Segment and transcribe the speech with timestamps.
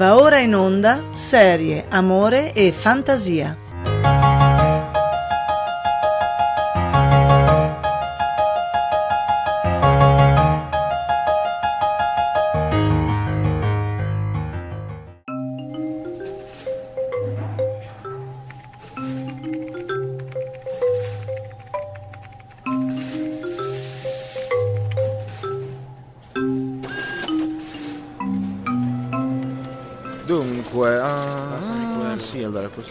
[0.00, 3.59] Va ora in onda serie Amore e Fantasia.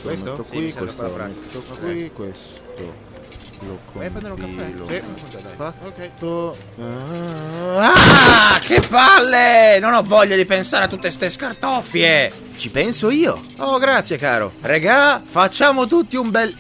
[0.02, 2.58] Questo, lo metto Sì, qui, serve questo lo metto qui, questo
[4.09, 4.73] a prendere un caffè?
[4.87, 5.01] Sì.
[5.85, 6.09] Ok.
[6.15, 6.57] Fatto.
[7.77, 9.77] Ah, che palle!
[9.79, 12.47] Non ho voglia di pensare a tutte ste scartoffie!
[12.55, 13.39] Ci penso io.
[13.57, 14.51] Oh, grazie, caro.
[14.61, 16.53] Regà, facciamo tutti un bel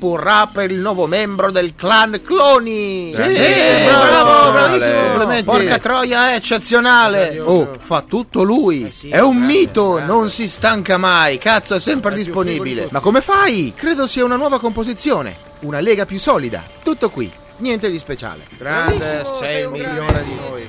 [0.00, 3.10] hurrà per il nuovo membro del clan Cloni!
[3.10, 5.00] Sì, Grandissimo, bravo, bravissimo!
[5.06, 5.44] Complimenti.
[5.44, 7.40] Porca troia, è eccezionale!
[7.40, 8.84] Oh, fa tutto lui!
[8.84, 10.12] Eh sì, è un grande, mito, grande.
[10.12, 12.88] non si stanca mai, cazzo, è sempre È disponibile.
[12.90, 13.72] Ma come fai?
[13.74, 16.62] Credo sia una nuova composizione, una lega più solida.
[16.82, 18.46] Tutto qui, niente di speciale.
[18.56, 20.68] Grande, sei un migliore grande, di noi.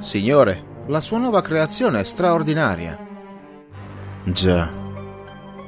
[0.00, 2.98] Signore, la sua nuova creazione è straordinaria.
[4.24, 4.70] Già,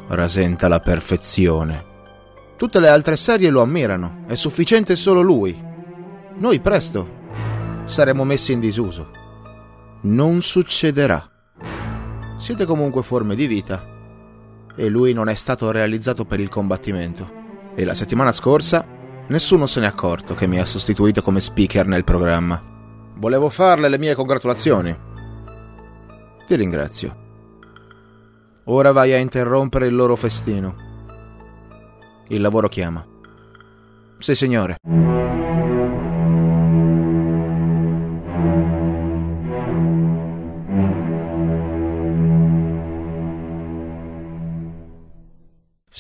[0.09, 1.90] rasenta la perfezione.
[2.61, 5.59] Tutte le altre serie lo ammirano, è sufficiente solo lui.
[6.35, 7.09] Noi presto
[7.87, 9.11] saremo messi in disuso.
[10.03, 11.27] Non succederà.
[12.37, 13.83] Siete comunque forme di vita
[14.77, 17.73] e lui non è stato realizzato per il combattimento.
[17.75, 18.87] E la settimana scorsa
[19.29, 22.63] nessuno se n'è accorto che mi ha sostituito come speaker nel programma.
[23.15, 24.95] Volevo farle le mie congratulazioni.
[26.47, 27.17] Ti ringrazio.
[28.65, 30.89] Ora vai a interrompere il loro festino.
[32.31, 33.05] Il lavoro chiama.
[34.19, 34.77] Sì, signore.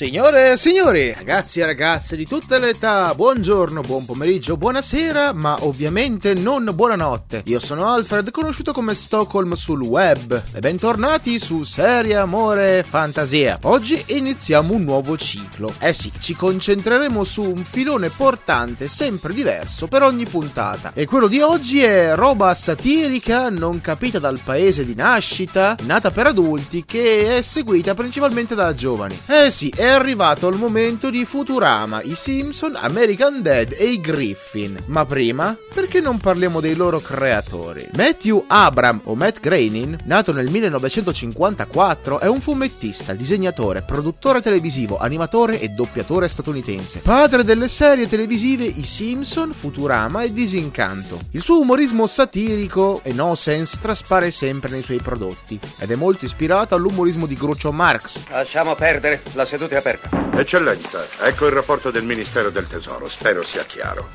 [0.00, 5.58] Signore e signori, ragazzi e ragazze di tutte le età, buongiorno, buon pomeriggio, buonasera, ma
[5.60, 7.42] ovviamente non buonanotte.
[7.44, 13.58] Io sono Alfred, conosciuto come Stockholm sul web, e bentornati su Serie Amore e Fantasia.
[13.64, 15.70] Oggi iniziamo un nuovo ciclo.
[15.78, 20.92] Eh sì, ci concentreremo su un filone portante sempre diverso per ogni puntata.
[20.94, 26.28] E quello di oggi è roba satirica, non capita dal paese di nascita, nata per
[26.28, 29.20] adulti, che è seguita principalmente da giovani.
[29.26, 34.76] Eh sì, è arrivato il momento di Futurama, i Simpson, American Dad e i Griffin.
[34.86, 37.88] Ma prima, perché non parliamo dei loro creatori?
[37.96, 45.60] Matthew Abram o Matt Groening, nato nel 1954, è un fumettista, disegnatore, produttore televisivo, animatore
[45.60, 47.00] e doppiatore statunitense.
[47.00, 51.18] Padre delle serie televisive I Simpson, Futurama e Disincanto.
[51.32, 56.24] Il suo umorismo satirico e no sense traspare sempre nei suoi prodotti ed è molto
[56.24, 60.08] ispirato all'umorismo di Groucho Marx, Lasciamo perdere, la seduta aperta.
[60.36, 64.08] Eccellenza, ecco il rapporto del Ministero del Tesoro, spero sia chiaro.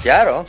[0.00, 0.44] Chiaro?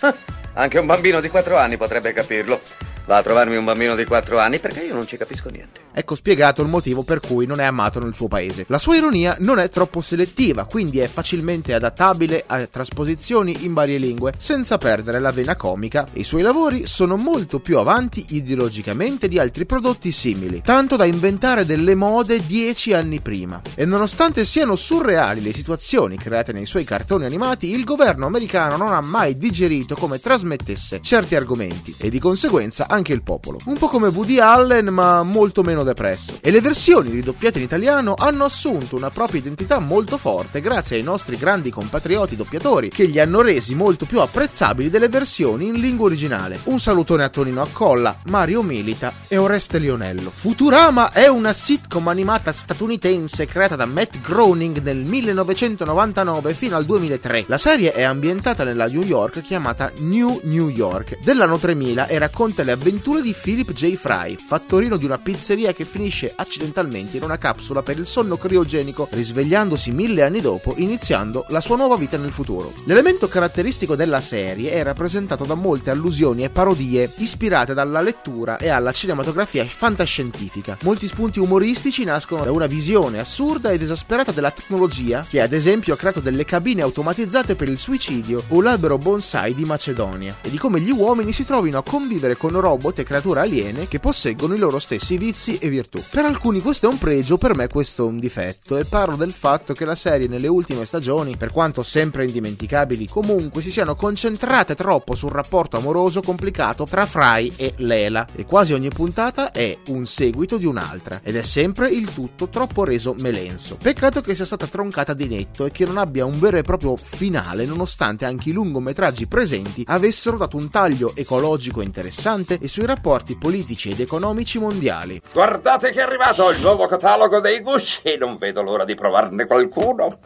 [0.00, 0.14] Ah,
[0.54, 2.60] Anche un bambino di 4 anni potrebbe capirlo.
[3.06, 5.81] Va a trovarmi un bambino di 4 anni perché io non ci capisco niente.
[5.94, 8.64] Ecco spiegato il motivo per cui non è amato nel suo paese.
[8.68, 13.98] La sua ironia non è troppo selettiva, quindi è facilmente adattabile a trasposizioni in varie
[13.98, 16.06] lingue, senza perdere la vena comica.
[16.14, 21.66] I suoi lavori sono molto più avanti ideologicamente di altri prodotti simili, tanto da inventare
[21.66, 23.60] delle mode dieci anni prima.
[23.74, 28.88] E nonostante siano surreali le situazioni create nei suoi cartoni animati, il governo americano non
[28.88, 33.58] ha mai digerito come trasmettesse certi argomenti e di conseguenza anche il popolo.
[33.66, 36.38] Un po' come Woody Allen, ma molto meno depresso.
[36.40, 41.02] E le versioni ridoppiate in italiano hanno assunto una propria identità molto forte grazie ai
[41.02, 46.06] nostri grandi compatrioti doppiatori che li hanno resi molto più apprezzabili delle versioni in lingua
[46.06, 46.60] originale.
[46.64, 50.30] Un salutone a Tonino Accolla, Mario Milita e Oreste Lionello.
[50.30, 57.44] Futurama è una sitcom animata statunitense creata da Matt Groening nel 1999 fino al 2003.
[57.48, 62.62] La serie è ambientata nella New York chiamata New New York dell'anno 3000 e racconta
[62.62, 63.94] le avventure di Philip J.
[63.94, 69.08] Fry, fattorino di una pizzeria che finisce accidentalmente in una capsula per il sonno criogenico,
[69.10, 72.72] risvegliandosi mille anni dopo, iniziando la sua nuova vita nel futuro.
[72.84, 78.68] L'elemento caratteristico della serie è rappresentato da molte allusioni e parodie ispirate dalla lettura e
[78.68, 80.78] alla cinematografia fantascientifica.
[80.82, 85.94] Molti spunti umoristici nascono da una visione assurda ed esasperata della tecnologia, che ad esempio
[85.94, 90.58] ha creato delle cabine automatizzate per il suicidio o l'albero bonsai di Macedonia, e di
[90.58, 94.58] come gli uomini si trovino a convivere con robot e creature aliene che posseggono i
[94.58, 96.02] loro stessi vizi e virtù.
[96.10, 99.30] Per alcuni questo è un pregio, per me questo è un difetto e parlo del
[99.30, 104.74] fatto che la serie nelle ultime stagioni, per quanto sempre indimenticabili, comunque si siano concentrate
[104.74, 110.04] troppo sul rapporto amoroso complicato tra Fry e Lela e quasi ogni puntata è un
[110.06, 113.76] seguito di un'altra ed è sempre il tutto troppo reso melenso.
[113.80, 116.96] Peccato che sia stata troncata di netto e che non abbia un vero e proprio
[116.96, 123.36] finale nonostante anche i lungometraggi presenti avessero dato un taglio ecologico interessante e sui rapporti
[123.36, 125.20] politici ed economici mondiali.
[125.52, 130.18] Guardate che è arrivato il nuovo catalogo dei Gucci, non vedo l'ora di provarne qualcuno.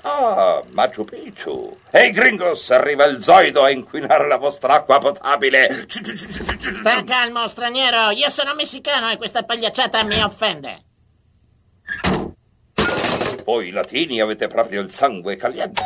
[0.00, 1.78] Ah, Machu Picchu.
[1.90, 5.86] Ehi gringos, arriva il zoido a inquinare la vostra acqua potabile.
[5.86, 8.08] Sta calmo, straniero.
[8.12, 10.84] Io sono messicano e questa pagliacciata mi offende.
[13.44, 15.82] Voi latini avete proprio il sangue caliente.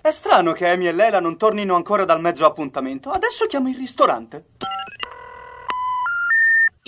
[0.00, 3.10] È strano che Amy e Lela non tornino ancora dal mezzo appuntamento.
[3.10, 4.46] Adesso chiamo il ristorante.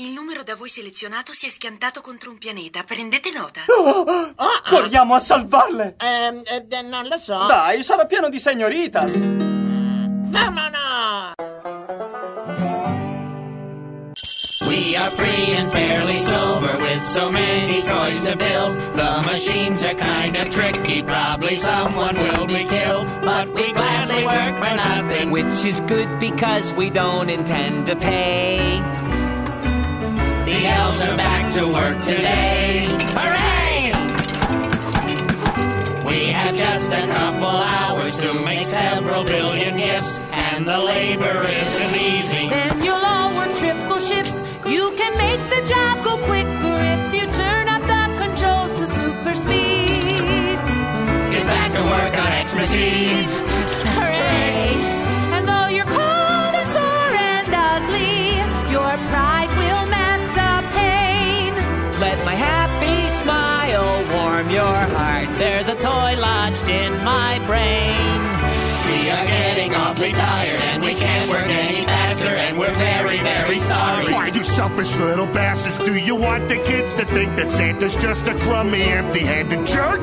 [0.01, 2.85] Il numero da voi selezionato si è schiantato contro un pianeta.
[2.85, 3.61] Prendete nota.
[3.69, 4.27] Oh,
[4.67, 5.97] corriamo a salvarle!
[5.99, 7.45] Ehm, eh, non lo so.
[7.47, 9.13] Dai, sarà pieno di segnoritas!
[10.31, 11.35] Vamonos!
[14.67, 18.75] We are free and fairly sober with so many toys to build.
[18.95, 23.07] The machines are kind of tricky, probably someone will be killed.
[23.23, 29.10] But we gladly work for nothing, which is good because we don't intend to pay.
[30.51, 32.85] The elves are back to work today.
[33.15, 33.93] Hooray!
[36.05, 41.95] We have just a couple hours to make several billion gifts, and the labor isn't
[41.95, 42.49] easy.
[42.49, 44.35] Then you'll all work triple shifts.
[44.67, 49.35] You can make the job go quicker if you turn up the controls to super
[49.35, 50.59] speed.
[51.31, 53.80] It's back to work on Xmas Eve.
[64.51, 65.29] Smile your heart.
[65.37, 68.21] There's a toy lodged in my brain.
[68.87, 73.59] We are getting awfully tired and we can't work any faster and we're very, very
[73.59, 74.13] sorry.
[74.13, 78.27] Why, you selfish little bastards, do you want the kids to think that Santa's just
[78.27, 80.01] a crummy, empty handed jerk?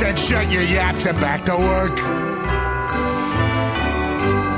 [0.00, 1.96] Then shut your yaps and back to work.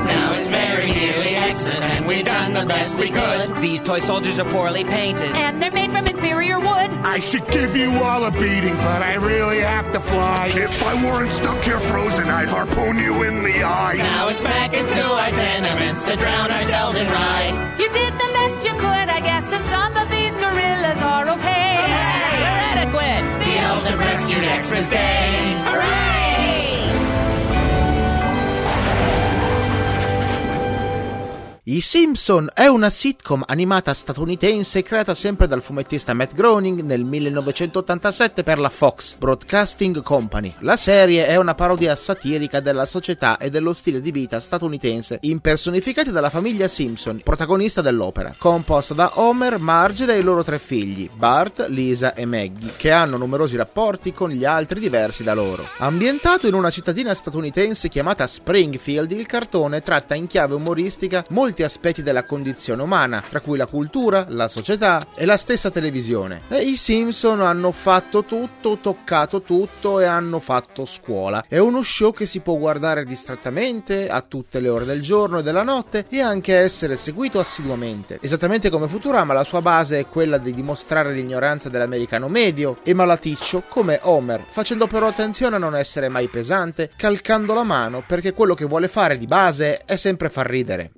[0.07, 3.57] Now it's very nearly Xmas and we've done the best we could.
[3.59, 5.35] These toy soldiers are poorly painted.
[5.35, 6.14] And they're made from inferior wood.
[7.05, 10.51] I should give you all a beating, but I really have to fly.
[10.55, 13.97] If I weren't stuck here frozen, I'd harpoon you in the eye.
[13.99, 17.77] Now it's back into our tenements to drown ourselves in rye.
[17.79, 21.77] You did the best you could, I guess, and some of these gorillas are okay.
[22.41, 23.45] We're adequate.
[23.45, 25.61] The elves have rescued Xmas Day.
[25.69, 26.24] Hooray!
[31.67, 38.43] I Simpson è una sitcom animata statunitense creata sempre dal fumettista Matt Groening nel 1987
[38.43, 40.53] per la Fox Broadcasting Company.
[40.59, 46.11] La serie è una parodia satirica della società e dello stile di vita statunitense impersonificati
[46.11, 51.65] dalla famiglia Simpson, protagonista dell'opera, composta da Homer, Marge e dai loro tre figli, Bart,
[51.71, 55.67] Lisa e Maggie, che hanno numerosi rapporti con gli altri diversi da loro.
[55.79, 62.03] Ambientato in una cittadina statunitense chiamata Springfield, il cartone tratta in chiave umoristica molti aspetti
[62.03, 66.43] della condizione umana, tra cui la cultura, la società e la stessa televisione.
[66.49, 71.45] E i Simpson hanno fatto tutto, toccato tutto e hanno fatto scuola.
[71.49, 75.43] È uno show che si può guardare distrattamente a tutte le ore del giorno e
[75.43, 78.19] della notte e anche essere seguito assiduamente.
[78.21, 83.65] Esattamente come Futurama, la sua base è quella di dimostrare l'ignoranza dell'americano medio e malaticcio
[83.69, 88.55] come Homer, facendo però attenzione a non essere mai pesante, calcando la mano perché quello
[88.55, 90.93] che vuole fare di base è sempre far ridere.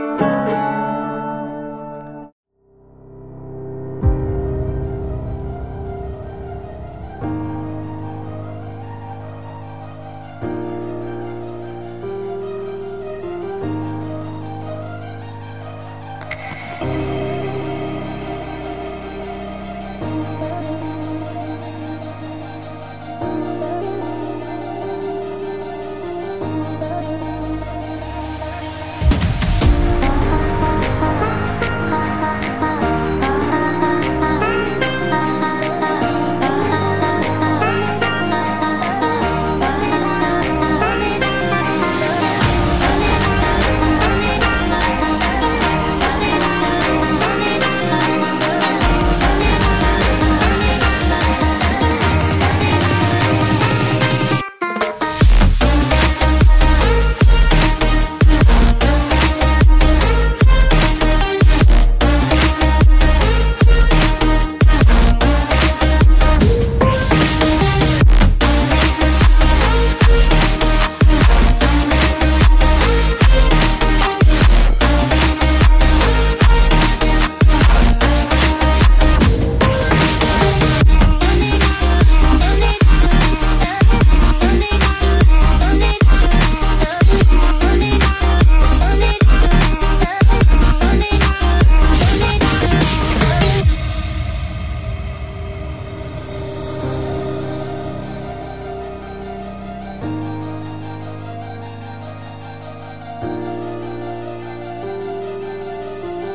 [0.00, 0.79] thank you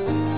[0.06, 0.35] Bye.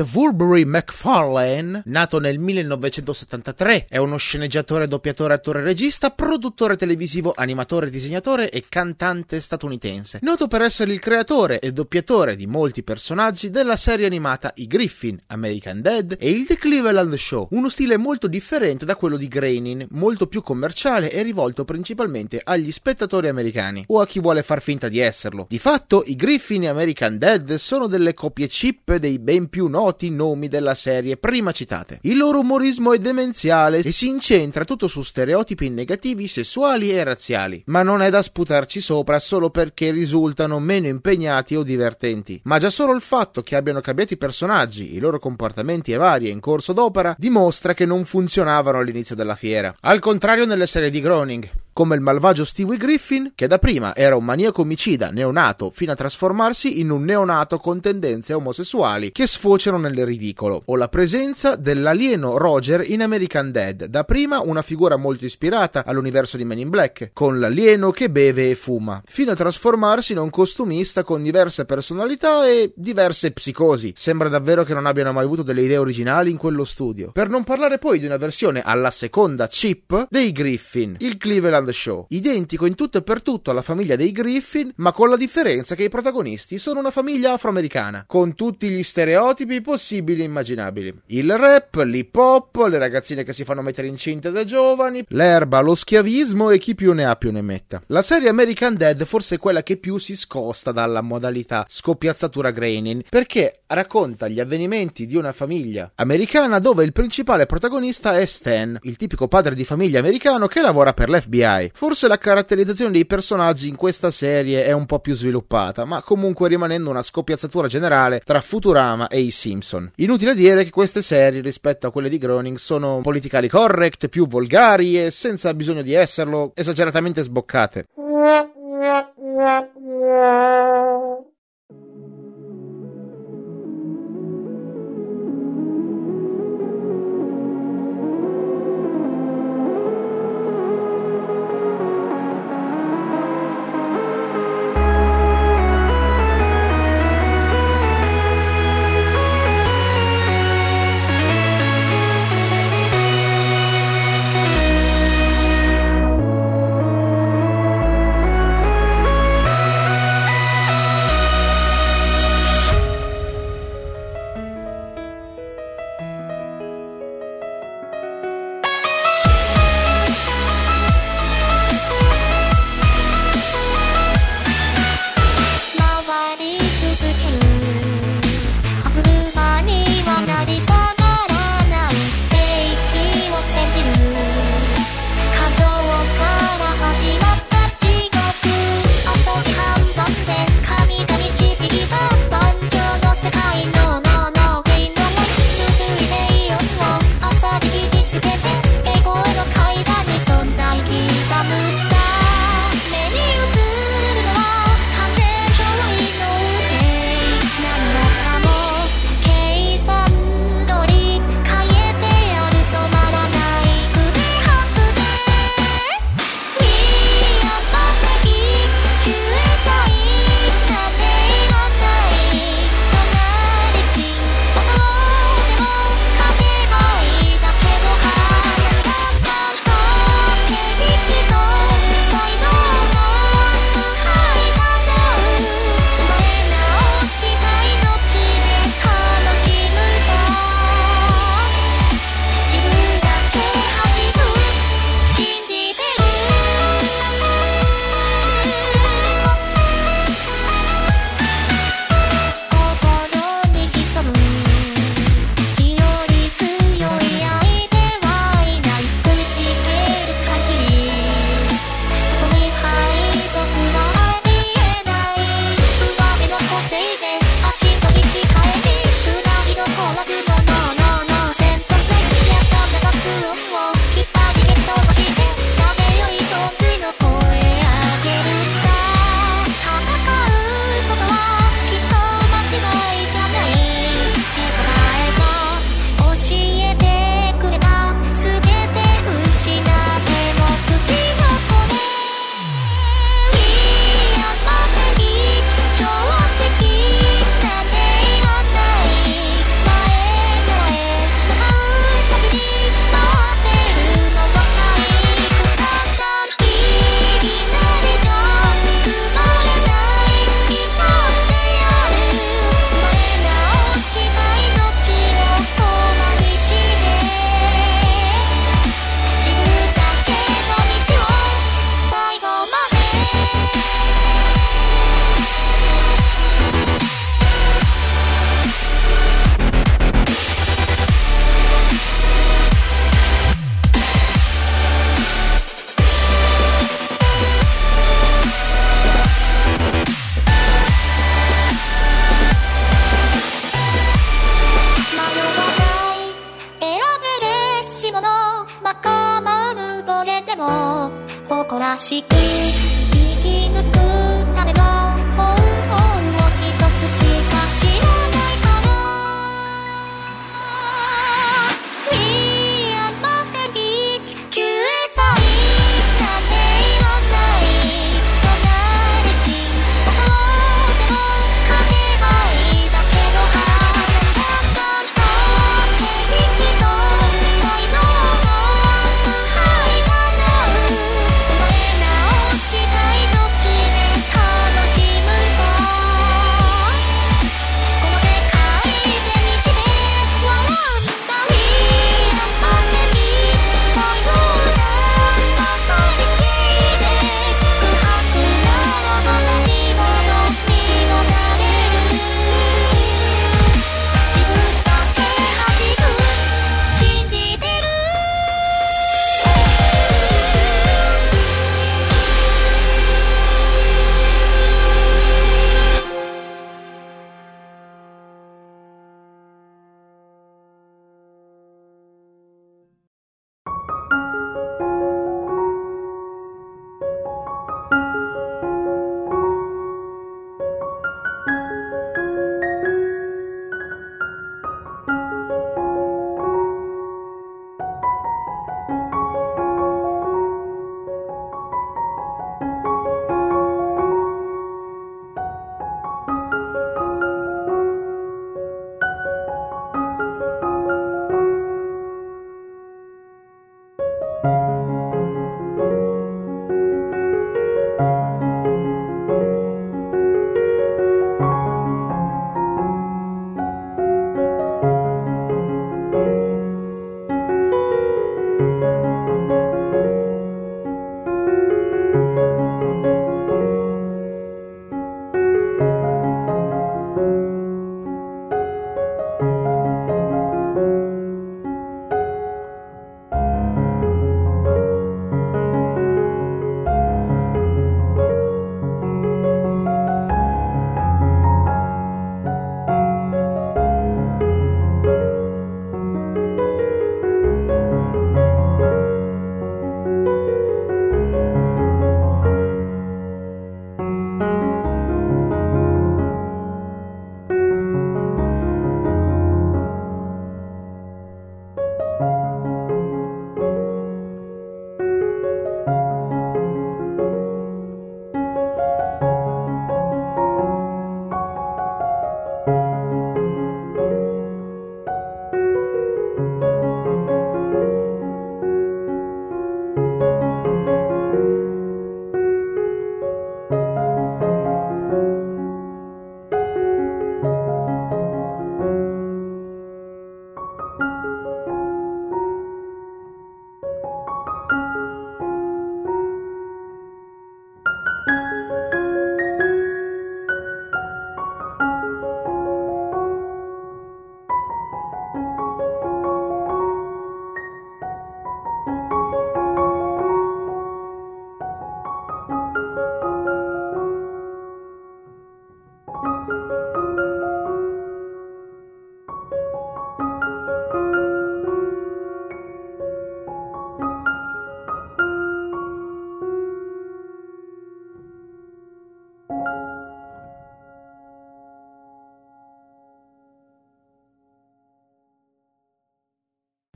[0.00, 7.90] Seth Woodbury MacFarlane, nato nel 1973, è uno sceneggiatore, doppiatore, attore, regista, produttore televisivo, animatore,
[7.90, 13.76] disegnatore e cantante statunitense, noto per essere il creatore e doppiatore di molti personaggi della
[13.76, 18.86] serie animata I Griffin, American Dead e il The Cleveland Show, uno stile molto differente
[18.86, 24.06] da quello di Groening, molto più commerciale e rivolto principalmente agli spettatori americani o a
[24.06, 25.46] chi vuole far finta di esserlo.
[25.48, 29.88] Di fatto, i Griffin e American Dead sono delle copie chip dei ben più noti
[30.08, 31.98] nomi della serie prima citate.
[32.02, 37.62] Il loro umorismo è demenziale e si incentra tutto su stereotipi negativi sessuali e razziali,
[37.66, 42.70] ma non è da sputarci sopra solo perché risultano meno impegnati o divertenti, ma già
[42.70, 46.72] solo il fatto che abbiano cambiato i personaggi, i loro comportamenti e varie in corso
[46.72, 49.74] d'opera dimostra che non funzionavano all'inizio della fiera.
[49.80, 54.14] Al contrario nelle serie di Groening, come il malvagio Stewie Griffin, che da prima era
[54.14, 59.78] un maniaco omicida neonato fino a trasformarsi in un neonato con tendenze omosessuali che sfociano
[59.78, 65.24] nel ridicolo, o la presenza dell'alieno Roger in American Dead, da prima una figura molto
[65.24, 70.12] ispirata all'universo di Men in Black, con l'alieno che beve e fuma, fino a trasformarsi
[70.12, 73.94] in un costumista con diverse personalità e diverse psicosi.
[73.96, 77.10] Sembra davvero che non abbiano mai avuto delle idee originali in quello studio.
[77.10, 82.06] Per non parlare poi di una versione alla seconda chip dei Griffin, il Cleveland Show,
[82.08, 85.84] identico in tutto e per tutto alla famiglia dei Griffin, ma con la differenza che
[85.84, 91.02] i protagonisti sono una famiglia afroamericana, con tutti gli stereotipi possibili e immaginabili.
[91.06, 95.74] Il rap, l'hip hop, le ragazzine che si fanno mettere incinte da giovani, l'erba, lo
[95.74, 97.82] schiavismo e chi più ne ha più ne metta.
[97.86, 103.04] La serie American Dead forse è quella che più si scosta dalla modalità scoppiazzatura Groening,
[103.08, 108.96] perché racconta gli avvenimenti di una famiglia americana dove il principale protagonista è Stan, il
[108.96, 111.59] tipico padre di famiglia americano che lavora per l'FBI.
[111.68, 116.48] Forse la caratterizzazione dei personaggi in questa serie è un po' più sviluppata, ma comunque
[116.48, 119.92] rimanendo una scoppiazzatura generale tra Futurama e i Simpson.
[119.96, 124.98] Inutile dire che queste serie rispetto a quelle di Groening sono politically correct, più volgari
[124.98, 127.86] e senza bisogno di esserlo esageratamente sboccate.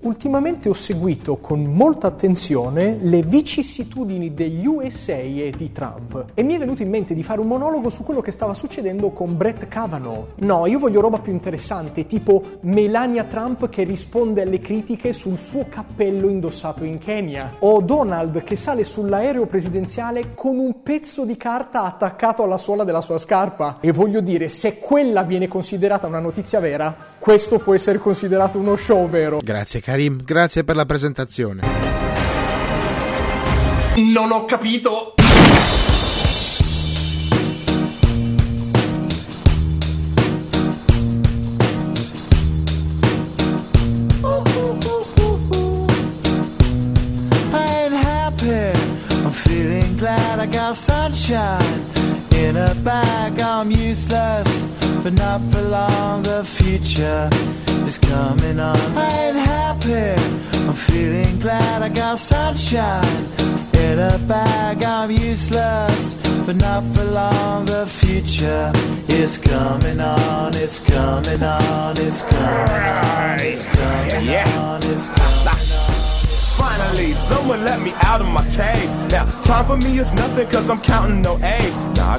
[0.04, 6.52] Ultimamente ho seguito con molta attenzione le vicissitudini degli USA e di Trump e mi
[6.52, 9.66] è venuto in mente di fare un monologo su quello che stava succedendo con Brett
[9.66, 10.26] Kavanaugh.
[10.40, 15.68] No, io voglio roba più interessante, tipo Melania Trump che risponde alle critiche sul suo
[15.70, 21.84] cappello indossato in Kenya o Donald che sale sull'aereo presidenziale con un pezzo di carta
[21.84, 23.78] attaccato alla suola della sua scarpa.
[23.80, 28.76] E voglio dire, se quella viene considerata una notizia vera, questo può essere considerato uno
[28.76, 29.40] show vero.
[29.42, 31.62] Grazie Karim, grazie per la presentazione.
[33.96, 35.14] Non ho capito.
[47.52, 48.78] I ain't happy.
[49.24, 51.86] I'm feeling glad I got sunshine
[52.34, 53.40] in a bag.
[53.40, 54.53] I'm useless,
[55.04, 56.22] but not for long.
[56.22, 57.28] The future
[57.86, 58.76] is coming on.
[58.96, 60.18] I ain't happy.
[60.66, 63.26] I'm feeling glad I got sunshine
[63.74, 64.82] in a bag.
[64.82, 66.14] I'm useless,
[66.46, 67.66] but not for long.
[67.66, 68.72] The future
[69.08, 70.54] is coming on.
[70.54, 71.96] It's coming on.
[71.98, 73.40] It's coming on.
[73.40, 74.80] It's coming on.
[74.84, 75.64] It's coming on.
[76.56, 78.88] Finally, someone let me out of my cage.
[79.10, 81.76] Now, time for me is nothing cause I'm counting no A's.
[81.96, 82.18] Nah, I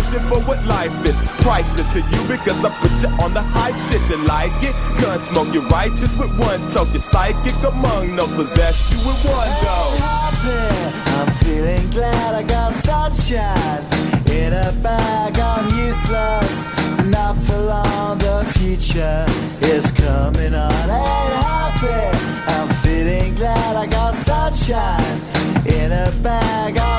[0.00, 1.16] for what life is.
[1.42, 4.00] Priceless to you because I put you on the hype shit.
[4.08, 4.74] You like it?
[5.00, 6.92] Gun smoke, you're righteous with one toke.
[6.92, 9.78] You're psychic among no possess you with one go.
[10.00, 10.92] happy.
[11.12, 13.84] I'm feeling glad I got sunshine
[14.30, 15.38] in a bag.
[15.38, 16.66] I'm useless,
[17.06, 18.18] not for long.
[18.18, 19.26] The future
[19.60, 20.72] is coming on.
[20.72, 22.18] Ain't happy.
[22.48, 25.20] I'm feeling glad I got sunshine
[25.66, 26.78] in a bag.
[26.78, 26.91] I'm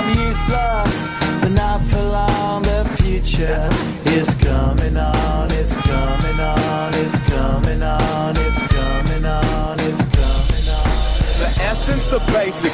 [3.50, 5.52] is coming on.
[5.52, 6.94] It's coming on.
[6.96, 8.36] It's coming on.
[8.38, 9.80] It's coming on.
[9.80, 10.94] It's coming on.
[11.40, 12.73] The essence, the basics.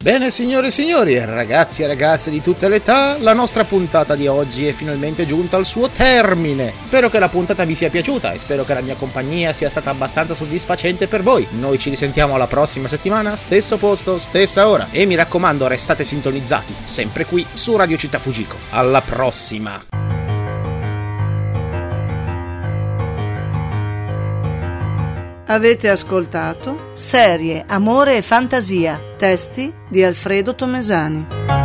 [0.00, 4.28] Bene signore e signori, ragazzi e ragazze di tutte le età, la nostra puntata di
[4.28, 6.72] oggi è finalmente giunta al suo termine.
[6.84, 9.90] Spero che la puntata vi sia piaciuta e spero che la mia compagnia sia stata
[9.90, 11.48] abbastanza soddisfacente per voi.
[11.58, 14.86] Noi ci risentiamo la prossima settimana, stesso posto, stessa ora.
[14.92, 18.54] E mi raccomando, restate sintonizzati, sempre qui su Radio Città Fujiko.
[18.70, 19.97] Alla prossima!
[25.50, 31.57] Avete ascoltato Serie, Amore e Fantasia, testi di Alfredo Tomesani.